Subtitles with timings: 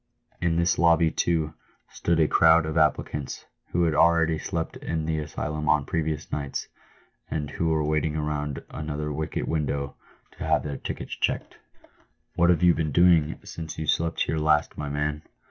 [0.41, 1.53] In this lobby, too,
[1.91, 6.67] stood a crowd of applicants, who had already slept in the asylum on previous nights,
[7.29, 9.93] and who were waiting round another wicket window
[10.31, 11.57] to have their tickets checked."
[12.35, 15.21] What have you been doing since you slept here last, my man